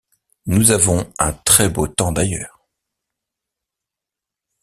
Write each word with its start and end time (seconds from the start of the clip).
Nous 0.47 0.71
avons 0.71 1.13
un 1.19 1.31
très 1.31 1.69
beau 1.69 1.87
temps 1.87 2.11
d’ailleurs. 2.11 2.59